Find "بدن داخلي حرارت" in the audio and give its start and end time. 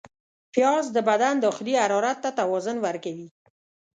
1.09-2.17